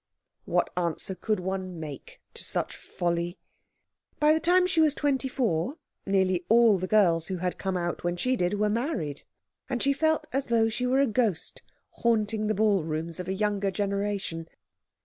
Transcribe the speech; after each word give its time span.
What 0.45 0.71
answer 0.75 1.13
could 1.13 1.37
anyone 1.37 1.79
make 1.79 2.21
to 2.33 2.43
such 2.43 2.75
folly? 2.75 3.37
By 4.19 4.33
the 4.33 4.39
time 4.39 4.65
she 4.65 4.81
was 4.81 4.95
twenty 4.95 5.27
four, 5.27 5.77
nearly 6.07 6.43
all 6.49 6.79
the 6.79 6.87
girls 6.87 7.27
who 7.27 7.37
had 7.37 7.59
come 7.59 7.77
out 7.77 8.03
when 8.03 8.17
she 8.17 8.35
did 8.35 8.55
were 8.55 8.67
married, 8.67 9.21
and 9.69 9.79
she 9.79 9.93
felt 9.93 10.25
as 10.33 10.47
though 10.47 10.69
she 10.69 10.87
were 10.87 11.01
a 11.01 11.05
ghost 11.05 11.61
haunting 11.91 12.47
the 12.47 12.55
ball 12.55 12.81
rooms 12.83 13.19
of 13.19 13.27
a 13.27 13.33
younger 13.35 13.69
generation. 13.69 14.49